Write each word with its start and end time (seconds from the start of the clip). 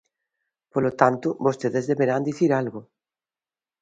Polo 0.73 0.91
tanto, 1.01 1.27
vostedes 1.45 1.85
deberán 1.91 2.21
dicir 2.29 2.49
algo. 2.61 2.79